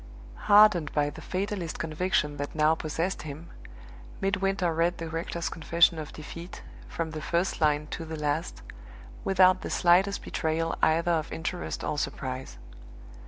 [0.49, 3.51] Hardened by the fatalist conviction that now possessed him,
[4.19, 8.63] Midwinter read the rector's confession of defeat, from the first line to the last,
[9.23, 12.57] without the slightest betrayal either of interest or surprise.